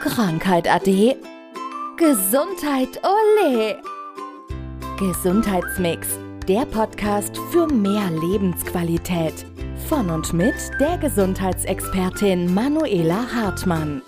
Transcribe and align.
Krankheit 0.00 0.68
ade. 0.72 1.16
Gesundheit 1.96 3.00
ole. 3.02 3.82
Gesundheitsmix, 4.96 6.06
der 6.46 6.66
Podcast 6.66 7.36
für 7.50 7.66
mehr 7.66 8.08
Lebensqualität. 8.10 9.44
Von 9.88 10.08
und 10.10 10.32
mit 10.32 10.54
der 10.78 10.98
Gesundheitsexpertin 10.98 12.54
Manuela 12.54 13.26
Hartmann. 13.34 14.02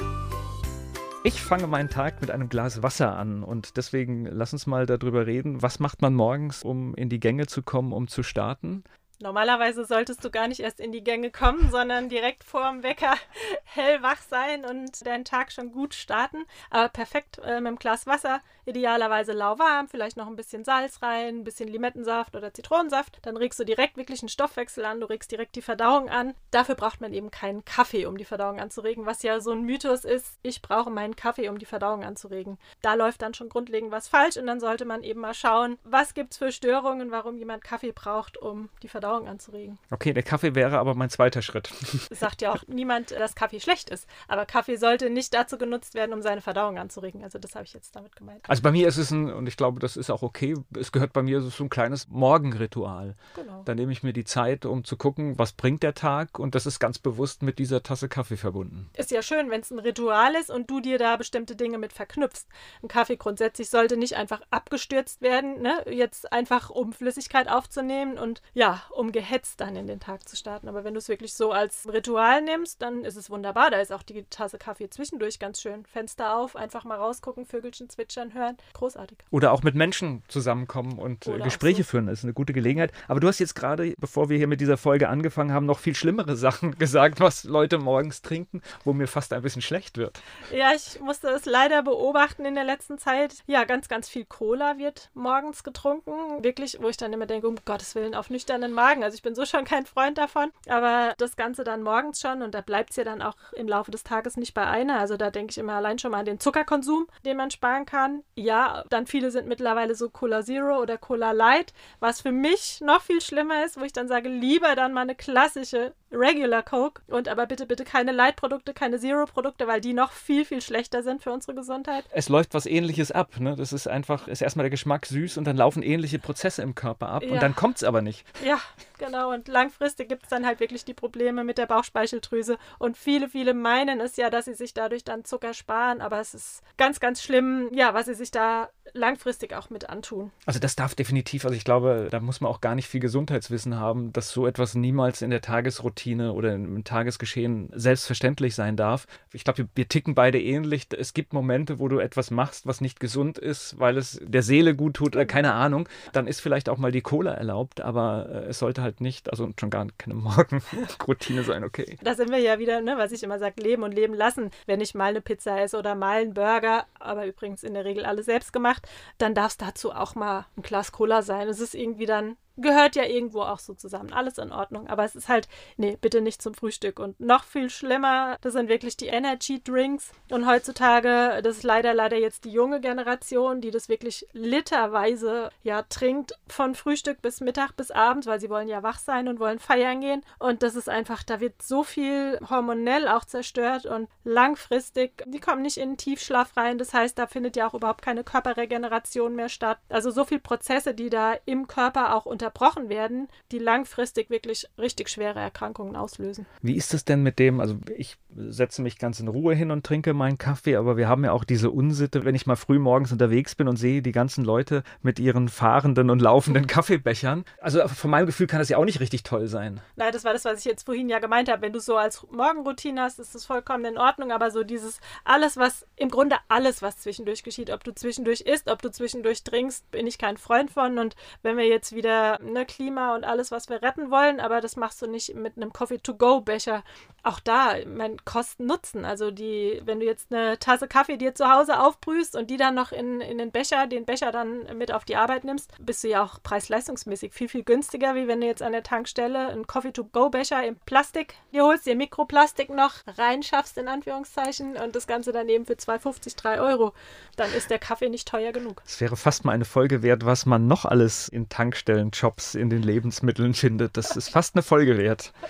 Ich 1.25 1.43
fange 1.43 1.67
meinen 1.67 1.91
Tag 1.91 2.21
mit 2.21 2.31
einem 2.31 2.49
Glas 2.49 2.85
Wasser 2.85 3.17
an 3.17 3.43
und 3.43 3.77
deswegen 3.77 4.27
lass 4.27 4.53
uns 4.53 4.69
mal 4.69 4.87
darüber 4.87 5.27
reden, 5.27 5.61
was 5.61 5.81
macht 5.81 6.03
man 6.03 6.15
morgens, 6.15 6.63
um 6.63 6.95
in 6.95 7.09
die 7.09 7.21
Gänge 7.21 7.47
zu 7.47 7.63
kommen, 7.63 7.93
um 7.93 8.07
zu 8.07 8.23
starten? 8.23 8.85
Normalerweise 9.23 9.85
solltest 9.85 10.25
du 10.25 10.31
gar 10.31 10.49
nicht 10.49 10.61
erst 10.61 10.81
in 10.81 10.93
die 10.93 11.05
Gänge 11.05 11.31
kommen, 11.31 11.71
sondern 11.71 12.09
direkt 12.09 12.43
vor 12.43 12.71
dem 12.71 12.83
Wecker 12.83 13.15
hellwach 13.65 14.17
sein 14.17 14.65
und 14.65 15.07
deinen 15.07 15.27
Tag 15.27 15.53
schon 15.53 15.73
gut 15.73 15.93
starten. 15.93 16.47
Aber 16.71 16.89
perfekt 16.89 17.39
äh, 17.39 17.61
mit 17.61 17.67
einem 17.67 17.77
Glas 17.77 18.07
Wasser, 18.07 18.41
idealerweise 18.65 19.33
lauwarm, 19.33 19.89
vielleicht 19.89 20.17
noch 20.17 20.27
ein 20.27 20.37
bisschen 20.37 20.65
Salz 20.65 21.03
rein, 21.03 21.41
ein 21.41 21.45
bisschen 21.45 21.69
Limettensaft 21.69 22.35
oder 22.35 22.55
Zitronensaft. 22.55 23.19
Dann 23.21 23.37
regst 23.37 23.61
du 23.61 23.65
direkt 23.65 23.99
wirklich 23.99 24.23
einen 24.23 24.31
Stoffwechsel 24.31 24.87
an, 24.87 25.01
du 25.01 25.07
regst 25.07 25.31
direkt 25.31 25.55
die 25.55 25.63
Verdauung 25.63 26.09
an. 26.09 26.35
Dafür 26.51 26.75
braucht 26.75 27.03
man 27.03 27.13
eben 27.13 27.31
keinen 27.31 27.67
Kaffee, 27.67 28.07
um 28.07 28.17
die 28.17 28.25
Verdauung 28.25 28.59
anzuregen, 28.59 29.05
was 29.05 29.23
ja 29.23 29.41
so 29.41 29.51
ein 29.53 29.65
Mythos 29.65 30.07
ist. 30.07 30.39
Ich 30.43 30.63
brauche 30.63 30.89
meinen 30.89 31.15
Kaffee, 31.15 31.51
um 31.51 31.59
die 31.59 31.67
Verdauung 31.67 32.05
anzuregen. 32.05 32.59
Da 32.81 32.95
läuft 32.95 33.21
dann 33.21 33.35
schon 33.35 33.51
grundlegend 33.51 33.93
was 33.93 34.09
falsch 34.09 34.39
und 34.39 34.47
dann 34.47 34.61
sollte 34.61 34.87
man 34.87 35.03
eben 35.03 35.21
mal 35.21 35.35
schauen, 35.35 35.79
was 35.85 36.15
gibt 36.15 36.33
es 36.33 36.39
für 36.39 36.53
Störungen, 36.53 37.11
warum 37.11 37.37
jemand 37.37 37.65
Kaffee 37.65 37.93
braucht, 37.93 38.39
um 38.39 38.71
die 38.83 38.89
Verdauung 38.89 39.10
Verdauung 39.11 39.29
anzuregen. 39.29 39.79
Okay, 39.91 40.13
der 40.13 40.23
Kaffee 40.23 40.55
wäre 40.55 40.79
aber 40.79 40.95
mein 40.95 41.11
zweiter 41.11 41.43
Schritt. 41.43 41.73
Es 42.11 42.21
sagt 42.21 42.43
ja 42.43 42.53
auch 42.53 42.63
niemand, 42.67 43.11
dass 43.11 43.35
Kaffee 43.35 43.61
schlecht 43.61 43.91
ist. 43.91 44.07
Aber 44.29 44.47
Kaffee 44.47 44.77
sollte 44.77 45.11
nicht 45.11 45.35
dazu 45.35 45.59
genutzt 45.59 45.95
werden, 45.95 46.13
um 46.13 46.23
seine 46.23 46.41
Verdauung 46.41 46.79
anzuregen. 46.79 47.23
Also 47.23 47.39
das 47.39 47.55
habe 47.55 47.65
ich 47.65 47.73
jetzt 47.73 47.95
damit 47.97 48.15
gemeint. 48.17 48.49
Also 48.49 48.63
bei 48.63 48.71
mir 48.71 48.87
ist 48.89 48.97
es 48.97 49.11
ein, 49.11 49.33
und 49.33 49.47
ich 49.47 49.57
glaube, 49.57 49.81
das 49.81 49.97
ist 49.97 50.11
auch 50.11 50.23
okay, 50.23 50.55
es 50.79 50.93
gehört 50.93 51.13
bei 51.13 51.23
mir 51.23 51.41
so 51.41 51.65
ein 51.65 51.71
kleines 51.71 52.09
Morgenritual. 52.09 53.17
Genau. 53.35 53.63
Da 53.65 53.75
nehme 53.75 53.93
ich 53.93 54.03
mir 54.03 54.13
die 54.13 54.25
Zeit, 54.25 54.65
um 54.65 54.85
zu 54.85 54.97
gucken, 54.97 55.39
was 55.39 55.53
bringt 55.53 55.83
der 55.83 55.95
Tag 55.95 56.39
und 56.39 56.55
das 56.55 56.67
ist 56.67 56.79
ganz 56.79 56.99
bewusst 56.99 57.43
mit 57.43 57.59
dieser 57.59 57.83
Tasse 57.83 58.09
Kaffee 58.09 58.37
verbunden. 58.37 58.91
Ist 58.97 59.11
ja 59.11 59.23
schön, 59.23 59.51
wenn 59.51 59.61
es 59.61 59.71
ein 59.71 59.79
Ritual 59.79 60.35
ist 60.35 60.51
und 60.51 60.71
du 60.71 60.81
dir 60.81 60.99
da 60.99 61.17
bestimmte 61.17 61.57
Dinge 61.57 61.79
mit 61.79 61.93
verknüpfst. 61.93 62.47
Ein 62.83 62.89
Kaffee 62.89 63.17
grundsätzlich 63.17 63.71
sollte 63.71 63.97
nicht 63.97 64.17
einfach 64.17 64.41
abgestürzt 64.51 65.23
werden, 65.23 65.63
ne? 65.63 65.85
jetzt 65.91 66.33
einfach 66.33 66.71
um 66.71 66.93
Flüssigkeit 66.93 67.49
aufzunehmen 67.49 68.19
und 68.19 68.43
ja, 68.55 68.83
um 69.01 69.13
gehetzt 69.13 69.63
dann 69.63 69.77
in 69.77 69.87
den 69.87 69.99
Tag 69.99 70.29
zu 70.29 70.37
starten. 70.37 70.69
Aber 70.69 70.85
wenn 70.85 70.93
du 70.93 70.99
es 70.99 71.09
wirklich 71.09 71.33
so 71.33 71.53
als 71.53 71.89
Ritual 71.91 72.43
nimmst, 72.43 72.83
dann 72.83 73.03
ist 73.07 73.17
es 73.17 73.31
wunderbar. 73.31 73.71
Da 73.71 73.79
ist 73.79 73.93
auch 73.93 74.03
die 74.03 74.25
Tasse 74.25 74.59
Kaffee 74.59 74.91
zwischendurch 74.91 75.39
ganz 75.39 75.63
schön. 75.63 75.87
Fenster 75.87 76.37
auf, 76.37 76.55
einfach 76.55 76.85
mal 76.85 76.97
rausgucken, 76.97 77.47
Vögelchen 77.47 77.89
zwitschern 77.89 78.35
hören. 78.35 78.59
Großartig. 78.75 79.17
Oder 79.31 79.53
auch 79.53 79.63
mit 79.63 79.75
Menschen 79.75 80.23
zusammenkommen 80.29 80.99
und 80.99 81.27
äh, 81.27 81.31
Oder 81.31 81.45
Gespräche 81.45 81.83
so. 81.83 81.89
führen. 81.89 82.09
Das 82.09 82.19
ist 82.19 82.25
eine 82.25 82.35
gute 82.35 82.53
Gelegenheit. 82.53 82.93
Aber 83.09 83.21
du 83.21 83.29
hast 83.29 83.39
jetzt 83.39 83.55
gerade, 83.55 83.95
bevor 83.99 84.29
wir 84.29 84.37
hier 84.37 84.47
mit 84.47 84.61
dieser 84.61 84.77
Folge 84.77 85.09
angefangen 85.09 85.55
haben, 85.55 85.65
noch 85.65 85.79
viel 85.79 85.95
schlimmere 85.95 86.37
Sachen 86.41 86.77
gesagt, 86.77 87.21
was 87.21 87.45
Leute 87.45 87.79
morgens 87.79 88.21
trinken, 88.21 88.61
wo 88.85 88.93
mir 88.93 89.07
fast 89.07 89.33
ein 89.33 89.41
bisschen 89.41 89.63
schlecht 89.63 89.97
wird. 89.97 90.21
Ja, 90.53 90.73
ich 90.77 91.01
musste 91.01 91.29
es 91.29 91.47
leider 91.47 91.83
beobachten 91.83 92.45
in 92.45 92.55
der 92.55 92.65
letzten 92.65 92.99
Zeit. 92.99 93.37
Ja, 93.47 93.65
ganz, 93.65 93.89
ganz 93.89 94.11
viel 94.11 94.27
Cola 94.27 94.77
wird 94.77 95.09
morgens 95.15 95.65
getrunken. 95.65 96.45
Wirklich, 96.45 96.77
wo 96.83 96.91
ich 96.91 96.99
dann 96.99 97.15
immer 97.15 97.25
denke, 97.25 97.49
um 97.49 97.57
Gottes 97.65 97.95
Willen, 97.95 98.15
auf 98.15 98.29
nüchternen 98.29 98.75
Magen 98.75 98.90
sagen. 98.91 99.05
Also 99.05 99.15
ich 99.15 99.23
bin 99.23 99.35
so 99.35 99.45
schon 99.45 99.65
kein 99.65 99.87
Freund 99.87 100.19
davon. 100.19 100.51
Aber 100.69 101.15
das 101.19 101.37
Ganze 101.37 101.65
dann 101.65 101.83
morgens 101.83 102.21
schon 102.21 102.43
und 102.43 102.55
da 102.55 102.61
bleibt 102.61 102.91
es 102.91 102.97
ja 102.97 103.05
dann 103.05 103.23
auch 103.23 103.37
im 103.53 103.69
Laufe 103.69 103.91
des 103.91 104.03
Tages 104.03 104.37
nicht 104.37 104.55
bei 104.55 104.67
einer. 104.67 104.99
Also 104.99 105.17
da 105.17 105.31
denke 105.31 105.53
ich 105.53 105.59
immer 105.59 105.75
allein 105.75 105.99
schon 105.99 106.11
mal 106.11 106.19
an 106.19 106.25
den 106.25 106.41
Zuckerkonsum, 106.41 107.07
den 107.25 107.37
man 107.37 107.51
sparen 107.51 107.87
kann. 107.87 108.23
Ja, 108.35 108.85
dann 108.91 109.07
viele 109.07 109.31
sind 109.31 109.47
mittlerweile 109.47 109.95
so 109.95 110.11
Cola 110.11 110.43
Zero 110.43 110.81
oder 110.81 110.99
Cola 110.99 111.33
Light, 111.33 111.73
was 112.01 112.21
für 112.21 112.33
mich 112.33 112.81
noch 112.81 113.03
viel 113.03 113.21
schlimmer 113.21 113.65
ist, 113.65 113.79
wo 113.79 113.85
ich 113.85 113.93
dann 113.93 114.09
sage, 114.09 114.29
lieber 114.29 114.75
dann 114.75 114.93
mal 114.93 115.03
eine 115.03 115.15
klassische 115.15 115.95
Regular 116.13 116.63
Coke 116.63 117.03
und 117.09 117.29
aber 117.29 117.47
bitte, 117.47 117.67
bitte 117.67 117.85
keine 117.85 118.13
Light-Produkte, 118.13 118.75
keine 118.75 118.99
Zero-Produkte, 118.99 119.67
weil 119.67 119.81
die 119.81 119.93
noch 119.93 120.13
viel, 120.13 120.45
viel 120.45 120.61
schlechter 120.61 121.03
sind 121.03 121.23
für 121.23 121.31
unsere 121.31 121.55
Gesundheit. 121.55 122.05
Es 122.11 122.29
läuft 122.29 122.55
was 122.55 122.67
ähnliches 122.67 123.13
ab. 123.13 123.39
Ne? 123.39 123.55
Das 123.57 123.73
ist 123.73 123.87
einfach, 123.87 124.29
ist 124.29 124.43
erstmal 124.43 124.65
der 124.65 124.71
Geschmack 124.71 125.07
süß 125.07 125.39
und 125.39 125.45
dann 125.45 125.57
laufen 125.57 125.83
ähnliche 125.83 126.19
Prozesse 126.19 126.63
im 126.63 126.75
Körper 126.75 127.09
ab 127.09 127.23
ja. 127.23 127.33
und 127.33 127.43
dann 127.43 127.55
kommt 127.55 127.77
es 127.77 127.85
aber 127.85 128.03
nicht. 128.03 128.25
Ja, 128.45 128.59
genau. 128.99 129.33
Und 129.33 129.49
langfristig 129.49 130.09
gibt 130.09 130.25
es 130.25 130.29
dann 130.29 130.47
halt 130.47 130.61
wirklich 130.61 130.85
die 130.85 130.95
Probleme 130.95 131.45
mit 131.45 131.59
der 131.59 131.67
Bauchspeicheldrüse. 131.67 132.59
Und 132.79 132.97
viele, 132.97 133.29
viele 133.29 133.55
meinen 133.55 134.01
es 134.01 134.17
ja, 134.17 134.31
dass 134.31 134.47
sie 134.47 134.55
sich 134.55 134.75
dadurch 134.75 135.05
dann 135.05 135.25
Zucker 135.25 135.55
sparen, 135.55 136.01
aber 136.01 136.21
es 136.21 136.35
ist 136.35 136.63
ganz, 136.77 137.01
ganz 137.01 137.23
schlimm, 137.23 137.69
ja, 137.73 137.95
was 137.95 138.07
sie 138.07 138.15
sich 138.15 138.31
da 138.31 138.69
langfristig 138.93 139.55
auch 139.55 139.71
mit 139.71 139.89
antun. 139.89 140.31
Also 140.47 140.61
das 140.61 140.77
darf 140.77 140.95
definitiv, 140.95 141.45
also 141.45 141.57
ich 141.57 141.65
glaube, 141.65 142.09
da 142.11 142.21
muss 142.21 142.41
man 142.41 142.51
auch 142.51 142.61
gar 142.61 142.75
nicht 142.75 142.89
viel 142.89 143.01
Gesundheitswissen 143.01 143.79
haben, 143.79 144.13
dass 144.13 144.31
so 144.31 144.47
etwas 144.47 144.75
niemals 144.75 145.23
in 145.23 145.31
der 145.31 145.41
Tagesroutine 145.41 146.33
oder 146.33 146.55
im 146.55 146.85
Tagesgeschehen 146.85 147.71
selbstverständlich 147.73 148.55
sein 148.55 148.77
darf. 148.77 149.07
Ich 149.33 149.45
glaube, 149.45 149.69
wir, 149.75 149.89
ticken 149.89 150.15
beide 150.15 150.41
ähnlich. 150.41 150.87
Es 150.97 151.15
gibt 151.15 151.33
Momente, 151.33 151.79
wo 151.79 151.89
du 151.89 151.99
etwas 151.99 152.31
machst, 152.31 152.67
was 152.67 152.81
nicht 152.81 153.01
gesund 153.01 153.39
ist, 153.39 153.79
weil 153.79 153.97
es 153.97 154.21
der 154.23 154.43
Seele 154.43 154.75
gut 154.75 154.95
tut 154.95 155.17
oder 155.17 155.27
keine 155.27 155.53
Ahnung. 155.55 155.89
Dann 156.13 156.27
ist 156.27 156.41
vielleicht 156.41 156.69
auch 156.69 156.79
mal 156.79 156.93
die 156.93 157.01
Cola 157.01 157.33
erlaubt, 157.33 157.81
aber 157.81 158.29
äh, 158.31 158.49
es 158.49 158.59
sollte 158.59 158.83
halt 158.83 159.01
nicht, 159.01 159.31
also 159.31 159.51
schon 159.59 159.71
gar 159.71 159.87
keine 159.99 160.15
Morgenroutine 160.21 161.45
sein, 161.45 161.65
okay. 161.65 161.99
Da 162.03 162.15
sind 162.15 162.31
wir 162.31 162.39
ja 162.39 162.59
wieder, 162.59 162.81
ne, 162.81 162.95
was 162.97 163.13
ich 163.13 163.23
immer 163.23 163.39
sage, 163.39 163.63
leben 163.63 163.83
und 163.83 163.93
leben 163.93 164.15
lassen. 164.15 164.51
Wenn 164.67 164.81
ich 164.81 164.95
mal 164.95 165.11
eine 165.11 165.21
Pizza 165.21 165.61
esse 165.61 165.79
oder 165.79 165.95
mal 165.95 166.21
einen 166.21 166.35
Burger, 166.35 166.87
aber 166.99 167.27
übrigens 167.27 167.63
in 167.63 167.75
der 167.75 167.85
Regel 167.85 168.05
alles 168.05 168.27
selbst 168.27 168.53
gemacht, 168.53 168.80
macht, 168.81 168.89
dann 169.19 169.35
darf 169.35 169.53
es 169.53 169.57
dazu 169.57 169.93
auch 169.93 170.15
mal 170.15 170.47
ein 170.57 170.63
Glas 170.63 170.93
Cola 170.93 171.23
sein. 171.23 171.49
Es 171.49 171.61
ist 171.61 171.75
irgendwie 171.75 172.07
dann 172.07 172.37
gehört 172.61 172.97
ja 172.97 173.05
irgendwo 173.05 173.43
auch 173.43 173.59
so 173.59 173.75
zusammen. 173.75 174.13
Alles 174.13 174.39
in 174.39 174.53
Ordnung. 174.53 174.89
Aber 174.89 175.05
es 175.05 175.15
ist 175.15 175.29
halt, 175.29 175.49
nee, 175.77 175.97
bitte 176.01 176.21
nicht 176.21 176.43
zum 176.43 176.55
Frühstück. 176.55 176.99
Und 176.99 177.19
noch 177.21 177.45
viel 177.45 177.71
schlimmer, 177.71 178.37
das 178.41 178.53
sind 178.53 178.69
wirklich 178.69 178.97
die 178.97 179.09
Energy 179.09 179.63
Drinks. 179.63 180.13
Und 180.31 180.47
heutzutage, 180.47 181.41
das 181.43 181.59
ist 181.59 181.63
leider, 181.63 181.95
leider 181.95 182.17
jetzt 182.17 182.45
die 182.45 182.53
junge 182.53 182.81
Generation, 182.81 183.61
die 183.61 183.71
das 183.71 183.89
wirklich 183.89 184.27
literweise 184.33 185.51
ja 185.63 185.83
trinkt, 185.83 186.33
von 186.49 186.75
Frühstück 186.75 187.23
bis 187.23 187.41
Mittag 187.41 187.77
bis 187.77 187.91
Abend, 187.91 188.27
weil 188.27 188.41
sie 188.41 188.51
wollen 188.51 188.69
ja 188.69 188.83
wach 188.83 188.99
sein 188.99 189.29
und 189.29 189.41
wollen 189.41 189.59
feiern 189.59 190.01
gehen. 190.01 190.23
Und 190.39 190.63
das 190.63 190.77
ist 190.77 190.89
einfach, 190.89 191.23
da 191.23 191.41
wird 191.41 191.63
so 191.63 191.85
viel 191.85 192.39
hormonell 192.49 193.09
auch 193.09 193.25
zerstört 193.25 193.87
und 193.87 194.09
langfristig, 194.25 195.25
die 195.27 195.41
kommen 195.41 195.63
nicht 195.63 195.79
in 195.79 195.91
den 195.91 195.97
Tiefschlaf 195.97 196.57
rein. 196.57 196.79
Das 196.79 196.95
heißt, 196.95 197.19
da 197.19 197.27
findet 197.27 197.57
ja 197.57 197.69
auch 197.69 197.75
überhaupt 197.75 198.03
keine 198.03 198.25
Körperregeneration 198.25 199.35
mehr 199.35 199.49
statt. 199.49 199.79
Also 199.89 200.11
so 200.11 200.25
viele 200.25 200.41
Prozesse, 200.41 200.95
die 200.95 201.11
da 201.11 201.35
im 201.45 201.67
Körper 201.67 202.15
auch 202.15 202.27
unter 202.27 202.50
unterbrochen 202.51 202.89
werden, 202.89 203.29
die 203.53 203.59
langfristig 203.59 204.31
wirklich 204.31 204.67
richtig 204.79 205.09
schwere 205.09 205.39
Erkrankungen 205.39 205.97
auslösen. 205.97 206.47
Wie 206.63 206.77
ist 206.77 206.95
es 206.95 207.05
denn 207.05 207.23
mit 207.23 207.39
dem, 207.39 207.61
also 207.61 207.77
ich 207.97 208.17
setze 208.37 208.83
mich 208.83 208.99
ganz 208.99 209.21
in 209.21 209.29
Ruhe 209.29 209.55
hin 209.55 209.71
und 209.71 209.85
trinke 209.85 210.15
meinen 210.15 210.39
Kaffee, 210.39 210.77
aber 210.77 210.97
wir 210.97 211.09
haben 211.09 211.25
ja 211.25 211.33
auch 211.33 211.45
diese 211.45 211.71
Unsitte, 211.71 212.25
wenn 212.25 212.35
ich 212.35 212.47
mal 212.47 212.57
früh 212.57 212.79
morgens 212.79 213.13
unterwegs 213.13 213.55
bin 213.55 213.69
und 213.69 213.77
sehe 213.77 214.03
die 214.03 214.13
ganzen 214.13 214.45
Leute 214.45 214.83
mit 215.03 215.19
ihren 215.19 215.49
fahrenden 215.49 216.11
und 216.11 216.21
laufenden 216.21 216.67
Kaffeebechern. 216.69 217.45
Also 217.61 217.87
von 217.89 218.11
meinem 218.11 218.27
Gefühl 218.27 218.47
kann 218.47 218.61
das 218.61 218.69
ja 218.69 218.77
auch 218.77 218.85
nicht 218.85 219.01
richtig 219.01 219.23
toll 219.23 219.47
sein. 219.49 219.81
Nein, 219.97 220.13
das 220.13 220.25
war 220.25 220.33
das, 220.33 220.45
was 220.45 220.61
ich 220.61 220.65
jetzt 220.65 220.87
vorhin 220.87 221.09
ja 221.09 221.19
gemeint 221.19 221.51
habe. 221.51 221.63
Wenn 221.63 221.73
du 221.73 221.81
so 221.81 221.97
als 221.97 222.27
Morgenroutine 222.31 223.03
hast, 223.03 223.19
ist 223.19 223.35
das 223.35 223.45
vollkommen 223.45 223.85
in 223.85 223.99
Ordnung, 223.99 224.31
aber 224.33 224.51
so 224.51 224.63
dieses 224.63 225.01
alles, 225.25 225.57
was 225.57 225.87
im 225.97 226.11
Grunde 226.11 226.37
alles, 226.49 226.83
was 226.83 226.99
zwischendurch 226.99 227.43
geschieht, 227.43 227.71
ob 227.71 227.85
du 227.85 227.93
zwischendurch 227.95 228.43
isst, 228.43 228.69
ob 228.71 228.83
du 228.83 228.91
zwischendurch 228.91 229.43
trinkst, 229.43 229.91
bin 229.91 230.07
ich 230.07 230.19
kein 230.19 230.37
Freund 230.37 230.71
von. 230.71 230.99
Und 230.99 231.17
wenn 231.43 231.57
wir 231.57 231.67
jetzt 231.67 231.95
wieder 231.95 232.39
ne, 232.41 232.65
Klima 232.65 233.15
und 233.15 233.25
alles, 233.25 233.51
was 233.51 233.69
wir 233.69 233.83
retten 233.83 234.11
wollen, 234.11 234.41
aber 234.41 234.61
das 234.61 234.77
machst 234.77 235.03
du 235.03 235.07
nicht 235.07 235.35
mit 235.35 235.57
einem 235.57 235.73
Coffee-to-go-Becher. 235.73 236.85
Auch 237.23 237.41
da, 237.41 237.75
mein 237.87 238.20
Kosten 238.25 238.67
Nutzen. 238.67 239.05
Also 239.05 239.31
die, 239.31 239.81
wenn 239.85 240.01
du 240.01 240.07
jetzt 240.07 240.33
eine 240.33 240.59
Tasse 240.59 240.89
Kaffee 240.89 241.17
dir 241.17 241.35
zu 241.35 241.51
Hause 241.51 241.81
aufbrühst 241.81 242.37
und 242.37 242.51
die 242.51 242.57
dann 242.57 242.75
noch 242.75 242.93
in, 242.93 243.21
in 243.21 243.39
den 243.39 243.51
Becher, 243.51 243.87
den 243.87 244.05
Becher 244.05 244.33
dann 244.33 244.77
mit 244.77 244.93
auf 244.93 245.05
die 245.05 245.17
Arbeit 245.17 245.45
nimmst, 245.45 245.73
bist 245.79 246.05
du 246.05 246.09
ja 246.09 246.23
auch 246.23 246.43
preis-leistungsmäßig 246.43 247.33
viel, 247.33 247.49
viel 247.49 247.65
günstiger, 247.65 248.15
wie 248.15 248.29
wenn 248.29 248.41
du 248.41 248.47
jetzt 248.47 248.63
an 248.63 248.73
der 248.73 248.83
Tankstelle 248.83 249.49
einen 249.49 249.67
Coffee-to-go-Becher 249.67 250.65
im 250.67 250.77
Plastik 250.87 251.35
dir 251.53 251.65
holst, 251.65 251.87
dir 251.87 251.97
Mikroplastik 251.97 252.71
noch 252.71 252.95
reinschaffst, 253.07 253.79
in 253.79 253.89
Anführungszeichen, 253.89 254.77
und 254.77 254.97
das 254.97 255.07
Ganze 255.07 255.33
daneben 255.33 255.67
für 255.67 255.75
2,50, 255.75 256.37
3 256.37 256.61
Euro. 256.61 256.93
Dann 257.37 257.53
ist 257.53 257.71
der 257.71 257.79
Kaffee 257.79 258.09
nicht 258.09 258.29
teuer 258.29 258.53
genug. 258.53 258.83
Es 258.87 259.01
wäre 259.01 259.17
fast 259.17 259.45
mal 259.45 259.53
eine 259.53 259.65
Folge 259.65 260.03
wert, 260.03 260.25
was 260.25 260.47
man 260.47 260.67
noch 260.67 260.85
alles 260.85 261.29
in 261.29 261.49
Tankstellen 261.49 262.13
Shops 262.13 262.55
in 262.55 262.71
den 262.71 262.83
Lebensmitteln 262.83 263.55
findet. 263.55 263.97
Das 263.97 264.17
ist 264.17 264.31
fast 264.31 264.55
eine 264.55 264.63
Folge 264.63 264.99
wert. 264.99 265.33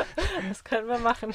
Das 0.49 0.65
können 0.65 0.89
wir 0.89 0.99
machen. 0.99 1.35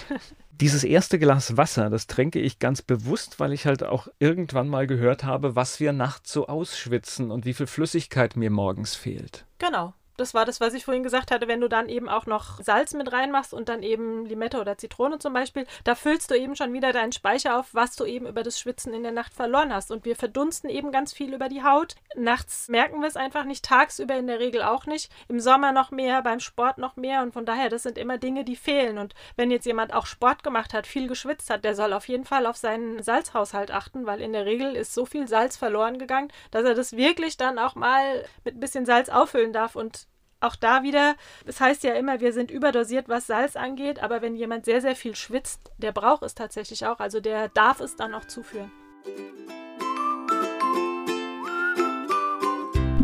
Dieses 0.62 0.86
erste 0.86 1.20
Glas 1.20 1.58
Wasser, 1.58 1.90
das 1.90 2.08
trinke 2.08 2.40
ich 2.40 2.60
ganz 2.60 2.82
bewusst, 2.82 3.42
weil 3.42 3.52
ich 3.52 3.66
halt 3.66 3.84
auch 3.84 4.08
irgendwann 4.20 4.70
mal 4.70 4.88
gehört 4.88 5.26
habe, 5.26 5.58
was 5.58 5.82
wir 5.82 5.92
nachts 5.92 6.32
so 6.32 6.48
ausschwitzen 6.48 7.30
und 7.30 7.46
wie 7.46 7.54
viel 7.54 7.68
Flüssigkeit 7.68 8.38
mir 8.38 8.50
morgens 8.50 8.96
fehlt. 8.96 9.46
Genau. 9.58 9.94
Das 10.18 10.34
war 10.34 10.46
das, 10.46 10.62
was 10.62 10.74
ich 10.74 10.86
vorhin 10.86 11.04
gesagt 11.04 11.32
hatte, 11.32 11.48
wenn 11.48 11.62
du 11.62 11.68
dann 11.68 11.90
eben 11.90 12.10
auch 12.10 12.26
noch 12.26 12.62
Salz 12.62 12.94
mit 12.94 13.12
reinmachst 13.12 13.54
und 13.54 13.70
dann 13.70 13.84
eben 13.84 14.26
Limette 14.26 14.60
oder 14.60 14.78
Zitrone 14.78 15.20
zum 15.20 15.34
Beispiel, 15.34 15.66
da 15.84 15.96
füllst 15.96 16.32
du 16.32 16.36
eben 16.36 16.56
schon 16.56 16.74
wieder 16.74 16.94
deinen 16.94 17.12
Speicher 17.12 17.60
auf, 17.60 17.74
was 17.74 17.96
du 17.96 18.06
eben 18.06 18.28
über 18.28 18.44
das 18.44 18.60
Schwitzen 18.60 18.94
in 18.94 19.04
der 19.04 19.12
Nacht 19.12 19.34
verloren 19.34 19.74
hast. 19.74 19.92
Und 19.92 20.06
wir 20.06 20.16
verdunsten 20.16 20.70
eben 20.70 20.92
ganz 20.92 21.14
viel 21.14 21.34
über 21.34 21.50
die 21.50 21.64
Haut. 21.64 21.96
Nachts 22.16 22.68
merken 22.70 23.02
wir 23.02 23.08
es 23.08 23.18
einfach 23.18 23.44
nicht, 23.44 23.66
tagsüber 23.66 24.16
in 24.16 24.28
der 24.28 24.40
Regel 24.40 24.62
auch 24.62 24.86
nicht. 24.86 25.12
Im 25.28 25.40
Sommer 25.40 25.72
noch 25.72 25.92
mehr, 25.92 26.22
beim 26.22 26.40
Sport 26.40 26.78
noch 26.78 26.96
mehr. 26.96 27.22
Und 27.22 27.34
von 27.34 27.46
daher, 27.46 27.70
das 27.70 27.84
sind 27.84 27.98
immer 27.98 28.18
Dinge, 28.18 28.46
die 28.46 28.56
fehlen. 28.56 28.98
Und 28.98 29.14
wenn 29.36 29.52
jetzt 29.52 29.66
jemand 29.66 29.94
auch 29.94 30.06
Sport 30.06 30.44
gemacht 30.44 30.74
hat, 30.74 30.88
viel 30.88 31.08
geschwitzt 31.08 31.50
hat, 31.50 31.64
der 31.64 31.76
soll 31.76 31.94
auf 31.94 32.08
jeden 32.08 32.26
Fall 32.26 32.46
auf 32.46 32.58
seinen 32.58 33.04
Salzhaushalt 33.04 33.72
achten, 33.72 34.06
weil 34.06 34.22
in 34.22 34.34
der 34.34 34.46
Regel 34.46 34.76
ist 34.76 34.94
so 34.94 35.06
viel 35.06 35.28
Salz 35.28 35.58
verloren 35.58 36.00
gegangen, 36.00 36.32
dass 36.52 36.64
er 36.64 36.74
das 36.74 36.96
wirklich 36.96 37.38
dann 37.38 37.60
auch 37.60 37.76
mal 37.76 38.26
mit 38.44 38.56
ein 38.56 38.60
bisschen 38.60 38.86
Salz 38.86 39.10
auffüllen 39.10 39.54
darf. 39.54 39.76
Und 39.76 40.05
auch 40.40 40.56
da 40.56 40.84
wieder, 40.84 41.16
es 41.46 41.60
heißt 41.60 41.84
ja 41.84 41.94
immer, 41.94 42.20
wir 42.20 42.34
sind 42.34 42.52
überdosiert, 42.52 43.10
was 43.10 43.28
Salz 43.28 43.56
angeht, 43.56 44.02
aber 44.02 44.22
wenn 44.22 44.36
jemand 44.36 44.66
sehr, 44.66 44.82
sehr 44.82 44.96
viel 44.96 45.16
schwitzt, 45.16 45.72
der 45.78 45.92
braucht 45.92 46.24
es 46.24 46.36
tatsächlich 46.36 46.86
auch, 46.86 47.00
also 47.00 47.20
der 47.20 47.50
darf 47.50 47.80
es 47.80 47.96
dann 47.96 48.14
auch 48.14 48.26
zuführen. 48.26 48.72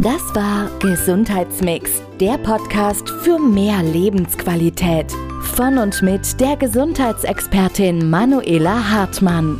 Das 0.01 0.33
war 0.33 0.67
Gesundheitsmix, 0.79 2.01
der 2.19 2.39
Podcast 2.39 3.07
für 3.07 3.37
mehr 3.37 3.83
Lebensqualität. 3.83 5.11
Von 5.55 5.77
und 5.77 6.01
mit 6.01 6.41
der 6.41 6.57
Gesundheitsexpertin 6.57 8.09
Manuela 8.09 8.89
Hartmann. 8.89 9.59